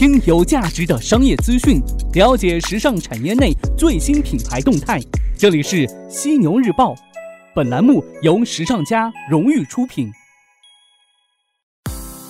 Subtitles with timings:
[0.00, 1.78] 听有价值的商业资讯，
[2.14, 4.98] 了解时尚产业内最新品牌动态。
[5.36, 6.94] 这里是犀牛日报，
[7.54, 10.10] 本栏目由时尚家荣誉出品。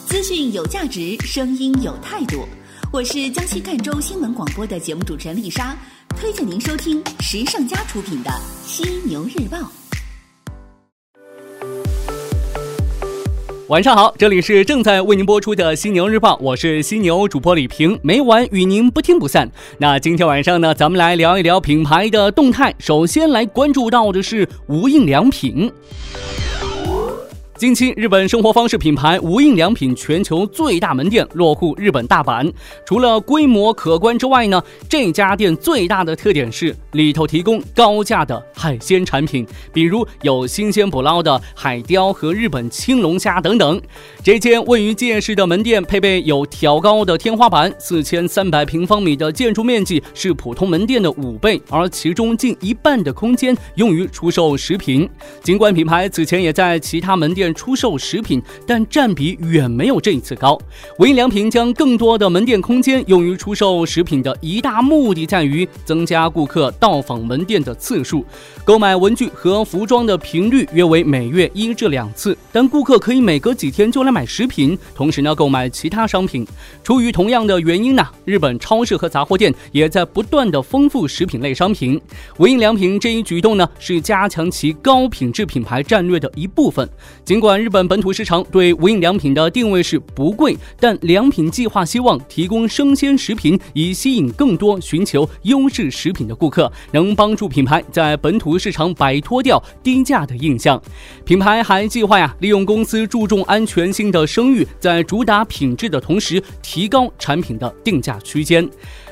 [0.09, 2.45] 资讯有价值，声音有态度。
[2.92, 5.76] 我是江西赣州新闻广播的节目主持人丽莎，
[6.16, 8.30] 推荐您收听时尚家出品的
[8.66, 9.58] 《犀牛日报》。
[13.71, 19.48] 晚上好，这里是正在为您播出的《犀牛日报》，我是犀牛主播李平，每晚与您不听不散。
[19.78, 22.75] 那今天晚上呢，咱们来聊一聊品牌的动态。
[22.80, 25.70] 首先来关注到的是无印良品。
[27.60, 32.50] 近期，日本生活方式品牌无印良品全球最大门店落户日本大阪。
[32.86, 43.78] 除了规模可观之外呢，这家店最大的特点是里头提供高价的海鲜产品，比如有新鲜捕捞的海雕和日本青龙虾等等。
[44.24, 55.06] 这间位于界市的门店配备有挑高的天花板，四千三百平方米的建筑面积是普通门店的五倍，而其中近一半的空间用于出售食品。
[55.42, 57.50] 尽管品牌此前也在其他门店。
[57.55, 60.59] 出售食品，但占比远没有这一次高。
[60.98, 68.25] 无印良品将更多的门店空间用于出售食品的一大目的在于增加顾客到访门店的次数。
[68.65, 76.47] 购买文具和服装的频率约为每月一至两次，但顾客可以每隔几天就来买食品，同时呢购买其他商品。
[76.85, 82.01] 出于同样的原因呢，日本超市和杂货店也在不断的丰富食品类商品。
[82.37, 86.89] 无印良品这一举动呢，是加强其高品质品牌战略的一部分。
[87.25, 100.78] 尽尽管日本本土市场对无印良品的定位是不贵，但良品计划希望提供生鲜食品，以吸引更多寻求优质食品的顾客，能帮助品牌在本土市场摆脱掉低价的印象。
[101.24, 108.68] 品牌还计划呀，利用公司注重安全性的声誉，在主打品质的同时，提高产品的定价区间。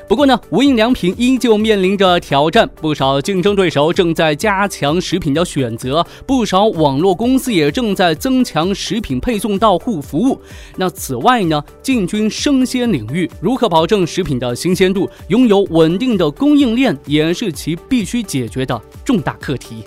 [0.09, 10.41] 不过呢，无印良品依旧面临着挑战，不少竞争对手正在加强食品的选择，不少网络公司也正在增强食品配送到户服务。
[10.77, 19.83] 那此外呢，进军生鲜领域，如何保证食品的新鲜度，拥有稳定的供应链，也是其必须解决的重大课题。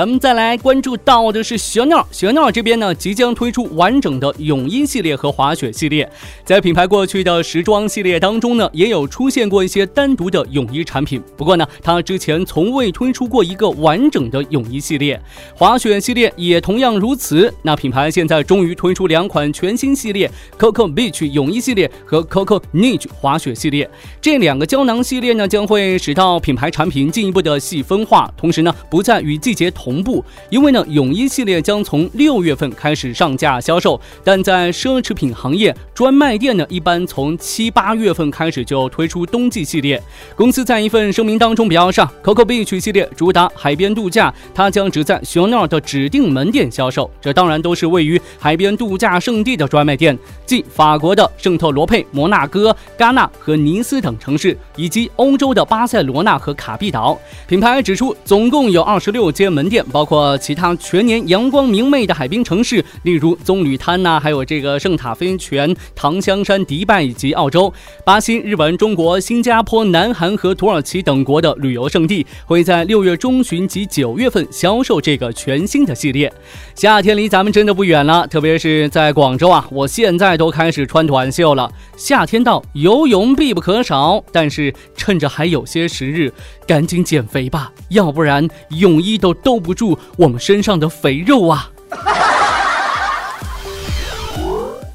[0.00, 6.10] 咱们再来关注到的是小鸟，小鸟这边呢即将推出完整的泳衣系列和滑雪系列。
[6.42, 11.22] 在品牌过去的时装系列当中呢，也有出现过一些单独的泳衣产品。
[11.36, 15.20] 不过呢，它之前从未推出过一个完整的泳衣系列。
[15.54, 17.52] 滑雪系列也同样如此。
[17.60, 23.86] 那品牌现在终于推出两款全新系列：Coco Beach 泳衣系列和 Coco Niche 滑雪系列。
[24.18, 29.89] 这两个胶囊系列呢，将会使到品牌产品进一步的细分化，同时呢，不再与季节同。
[29.90, 40.00] 同步，因为呢，泳衣系列将从六月份开始上架销售，但在奢侈品行业专卖店呢，一般从七八月份开始就推出冬季系列。
[40.36, 57.18] 公司在一份声明当中表示，Coco Beach 系列主打海边度假，它将只在 Chanel 的指定门店销售，这当然都是位于海边度假胜地的专卖店，即法国的圣特罗佩、摩纳哥、戛纳和尼斯等城市，以及欧洲的巴塞罗那和卡毕岛。
[57.48, 59.69] 品牌指出，总共有二十六间门。
[59.70, 67.72] 店包括其他全年阳光明媚的海滨城市，例如棕榈滩呐，还有这个圣塔菲泉、唐香山、迪拜以及澳洲、
[68.04, 76.32] 巴西、日本、中国、新加坡、南韩和土耳其等国的旅游胜地，会在六月中旬及九月份销售这个全新的系列。
[76.74, 81.72] 夏天离咱们真的不远了，特别是在广州啊，我现在都开始穿短袖了。
[81.96, 86.32] 夏天到，游泳必不可少，但是趁着还有些时日，
[86.66, 89.59] 赶紧减肥吧，要不然泳衣都兜。
[89.60, 91.70] 不住我们身上的肥肉啊！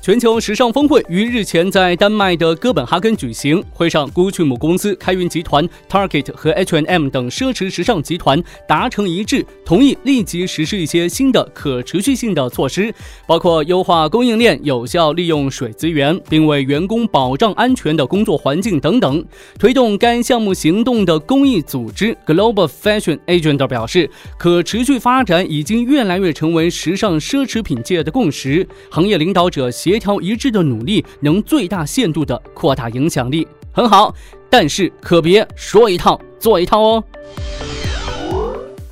[0.06, 3.64] 全球时尚峰会于日前在丹麦的哥本哈根举行。
[3.72, 12.94] 会上，GUCCI 母公司开云集团、Target 和 H&M 等奢侈时尚集团达成一致，同意立即实施一些新的可持续性的措施，
[13.26, 19.26] 包括优化供应链、有效利用水资源，并为员工保障安全的工作环境等等。
[19.58, 24.08] 推动该项目行动的公益组织 Global Fashion Agenda 表示，
[24.38, 29.95] 可持续发展已经越来越成为时尚奢侈品界的共识，行业领导者协。
[29.96, 34.14] 协调一致的努力，能最大限度地扩大影响力，很好。
[34.50, 37.03] 但是可别说一套做一套哦。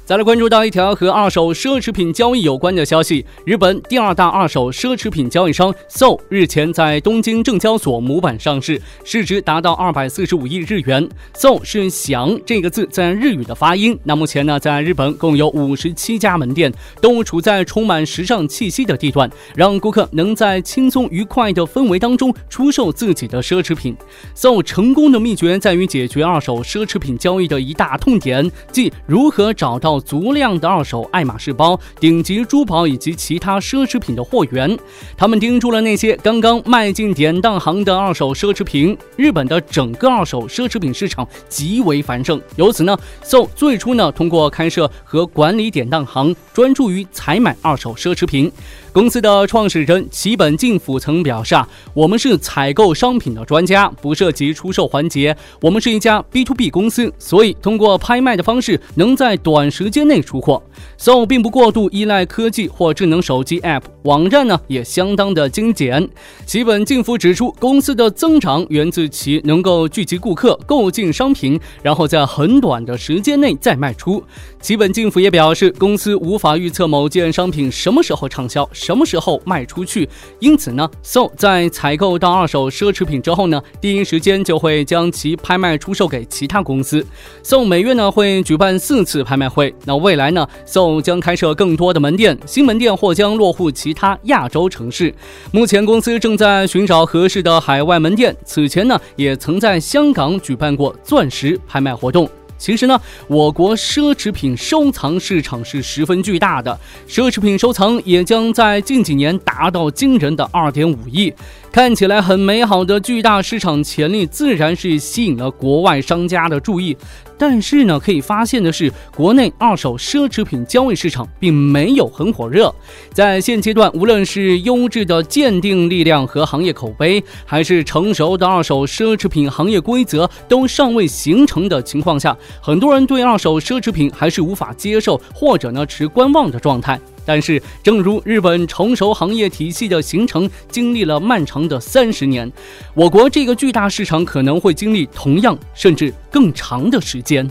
[0.05, 11.07] 再来关注到一条和二手奢侈品交易有关的消息：日本第二大二手奢侈品交易商 SO 日前在东京证交所模板上市，市值达到二百四十五亿日元。
[11.35, 13.97] SO 是“想”这个字在日语的发音。
[14.03, 23.95] 那目前呢，在日本共有五十七家门店，都处在充满时尚气息的地段，让顾客能在轻松愉快的氛围当中出售自己的奢侈品。
[24.35, 34.77] SO 成功的秘诀在于解决二手奢侈品交易的一大痛点，即如何找到足量的二手爱马仕包、顶级珠宝以及其他奢侈品的货源，
[35.17, 38.97] 他们盯住了那些刚刚迈进典当行的二手奢侈品。
[39.15, 48.51] 日本的整个二手奢侈品市场极为繁盛，由此呢，So 最初呢通过开设和管理典当行，专注于采买二手奢侈品。
[48.93, 55.35] 公司的创始人齐本进府曾表示：“啊，我们是采购商品的专家，不涉及出售环节。
[55.59, 60.61] 我们是一家 B to B 公司，所以通过拍卖的方式，能在短时间内出货。
[60.95, 66.07] So 并不过度依赖科技或智能手机 App，网站呢也相当的精简。
[66.45, 74.23] 齐本敬辅指出，公司的增长源自其能够聚集顾客、购进商品，然后在很短的时间内再卖出。
[74.61, 80.07] 齐本敬辅也表示，公司无法预测某件商品什么时候畅销。”什么时候卖出去？
[80.39, 87.05] 因此呢，So 在采购到二手奢侈品之后呢，第一时间就会将其拍卖出售给其他公司。
[87.43, 89.73] So 每月呢会举办四次拍卖会。
[89.85, 95.13] 那未来呢，So 将开设更多的门店，新门店或将落户其他亚洲城市。
[95.51, 98.35] 目前公司正在寻找合适的海外门店。
[98.45, 102.29] 此前呢，也曾在香港举办过钻石拍卖活动。
[102.55, 102.97] 其实呢，
[103.27, 106.79] 我国奢侈品收藏市场是十分巨大的，
[107.09, 111.33] 奢侈品收藏也将在近几年达到惊人的二点五亿。
[111.73, 116.95] 看起来很美好的巨大市场潜力，自然是吸引了国外商家的注意。
[117.35, 122.71] 但是呢，可以发现的是，国内二手奢侈品交易市场并没有很火热。
[123.11, 137.01] 在现阶段，无论是优质的鉴定力量和行业口碑，还是成熟的二手奢侈品行业规则都尚未形成的情况下，很多人对二手奢侈品还是无法接受，或者呢持观望的状态。
[137.25, 142.51] 但是，正如日本成熟行业体系的形成经历了漫长的三十年，
[142.93, 147.49] 我国这个巨大市场可能会经历同样甚至更长的时间。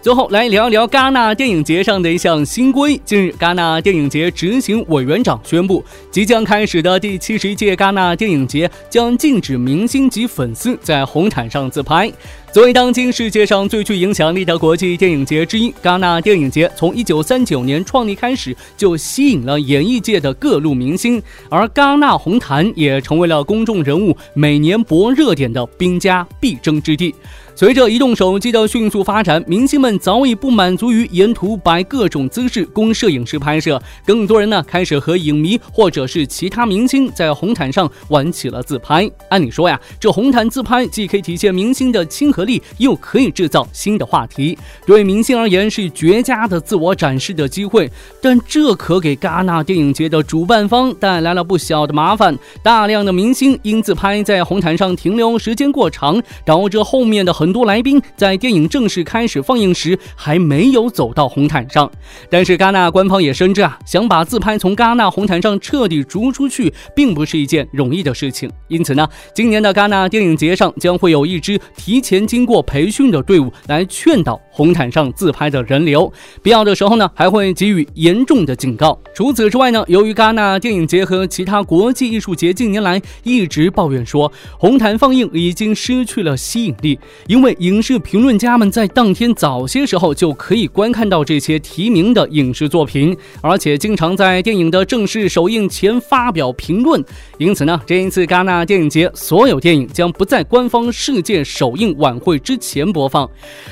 [0.00, 3.00] 最后来聊一聊戛纳电影节上的一项新规。
[3.04, 12.12] 近日，戛纳电影节执行委员长宣布，即将开始的第七十一届戛纳电影节将禁止明星及粉丝在红毯上自拍。
[12.52, 27.14] 作为当今世界上最具影响力的国际电影节之一，戛纳电影节从一九三九年创立开始就吸引了演艺界的各路明星，而戛纳红毯也成为了公众人物每年博热点的兵家必争之地。
[27.54, 39.10] 随着移动手机的迅速发展，明星们早已不满足于沿途摆各种姿势供摄影师拍摄，更多人呢开始和影迷或者是其他明星在红毯上玩起了自拍。
[39.28, 44.56] 按理说呀，这红毯自拍既可以体现明星的亲和力，又可以制造新的话题，
[44.86, 47.90] 对明星而言是绝佳的自我展示的机会。
[48.22, 57.32] 但这可给戛纳电影节的主办方带来了不小的麻烦，大量的明星因自拍在红毯上停留时间过长，导致后面的。
[57.32, 61.90] 很多来宾在电影正式开始放映时还没有走到红毯上，
[62.30, 68.48] 但是戛纳官方也深知啊，想把自拍从戛纳红毯上彻底逐出去，并不是一件容易的事情。
[68.68, 76.10] 因此呢，今年的戛纳电影节上将会有一支提前经过培训的队伍来劝导红毯上自拍的人流，
[76.42, 78.98] 必要的时候呢，还会给予严重的警告。
[79.14, 86.98] 除此之外呢，由于戛纳电影节和其他国际艺术节近年来一直抱怨说，红毯放映已经失去了吸引力。
[87.26, 97.04] 因为影视评论家们在当天早些时候就可以观看到这些提名的影视作品，而且经常在电影的正式首映前发表评论。
[97.36, 103.28] 因此呢，这一次戛纳电影节所有电影将不在官方世界首映晚会之前播放。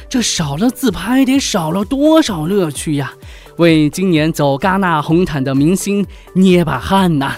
[0.09, 3.13] 这少了自拍，得少了多少乐趣呀！
[3.57, 6.05] 为今年走戛纳红毯的明星
[6.35, 7.37] 捏把汗呐！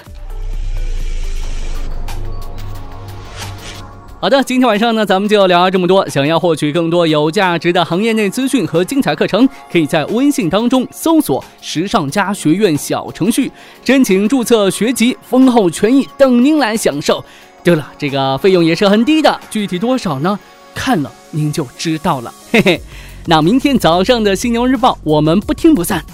[4.21, 6.09] 好的，今天晚上呢，咱们就聊这么多。
[6.09, 13.51] 想要获取更多有价值的行业内资讯和精彩课程，可以在微信当中搜索“时尚家学院”小程序，
[13.85, 17.25] 申请注册学籍，丰厚权益等您来享受。
[17.65, 20.39] 对了，这个费用也是很低的，具体多少呢？
[20.75, 22.33] 看了您就知道了。
[22.51, 22.81] 嘿嘿。
[23.27, 26.05] 那明天早上的新娘日报我们不听不散。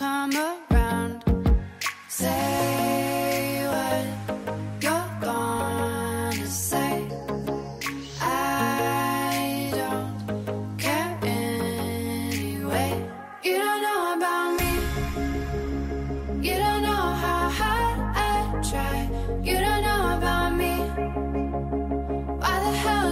[0.00, 0.69] Come up.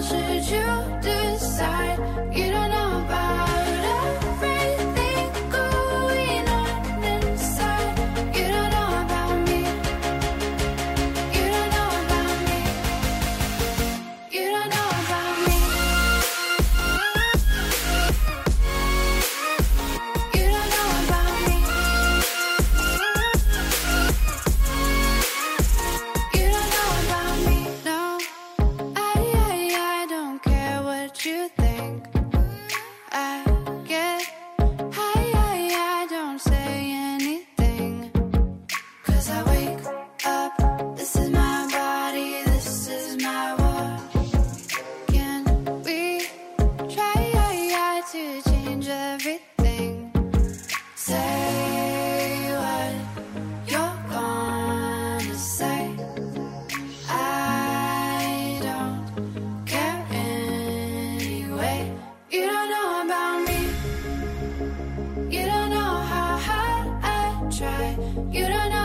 [0.08, 0.67] 失去
[67.58, 67.96] try.
[68.30, 68.77] You don't know.